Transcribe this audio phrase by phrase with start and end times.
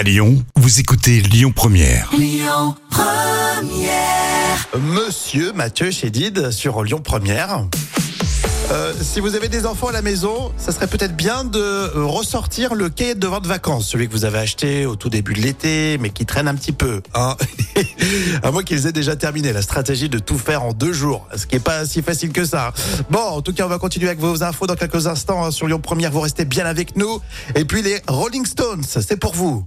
[0.00, 2.10] À Lyon, vous écoutez Lyon Première.
[4.78, 7.66] Monsieur Mathieu Chédid sur Lyon Première.
[8.70, 12.74] Euh, si vous avez des enfants à la maison, ça serait peut-être bien de ressortir
[12.74, 15.42] le cahier de devoirs de vacances, celui que vous avez acheté au tout début de
[15.42, 17.02] l'été, mais qui traîne un petit peu.
[17.12, 17.36] Hein
[18.42, 21.44] à moins qu'ils aient déjà terminé la stratégie de tout faire en deux jours, ce
[21.44, 22.72] qui est pas si facile que ça.
[23.10, 25.66] Bon, en tout cas, on va continuer avec vos infos dans quelques instants hein, sur
[25.66, 26.10] Lyon Première.
[26.10, 27.20] Vous restez bien avec nous.
[27.54, 29.66] Et puis les Rolling Stones, c'est pour vous.